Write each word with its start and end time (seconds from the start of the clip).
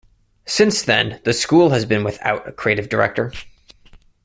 Since 0.47 0.81
then 0.81 1.21
the 1.25 1.31
school 1.31 1.69
has 1.69 1.85
been 1.85 2.03
without 2.03 2.47
a 2.47 2.51
creative 2.51 2.89
director. 2.89 3.31